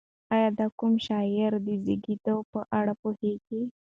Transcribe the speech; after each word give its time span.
ایا 0.35 0.49
ته 0.51 0.55
د 0.59 0.61
کوم 0.79 0.93
شاعر 1.05 1.51
د 1.65 1.67
زېږد 1.83 2.25
په 2.51 2.59
اړه 2.79 2.93
پوهېږې؟ 3.01 3.61